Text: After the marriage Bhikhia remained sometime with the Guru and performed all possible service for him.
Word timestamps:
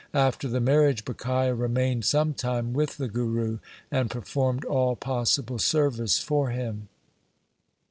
After 0.15 0.47
the 0.47 0.59
marriage 0.59 1.05
Bhikhia 1.05 1.53
remained 1.55 2.05
sometime 2.05 2.73
with 2.73 2.97
the 2.97 3.07
Guru 3.07 3.59
and 3.91 4.09
performed 4.09 4.65
all 4.65 4.95
possible 4.95 5.59
service 5.59 6.17
for 6.17 6.49
him. 6.49 6.87